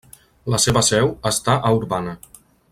La 0.53 0.59
seva 0.63 0.83
seu 0.87 1.13
està 1.33 1.59
a 1.71 1.75
Urbana. 1.83 2.19